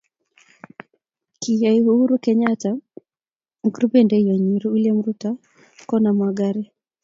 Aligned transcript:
kiyay 1.41 1.77
Uhuru 1.91 2.15
Kenyatta 2.23 2.71
ak 3.65 3.75
rubeiwonde 3.81 4.17
nyii 4.39 4.69
William 4.71 4.99
Ruto 5.05 5.31
koner 5.87 6.15
mong'aree. 6.17 6.67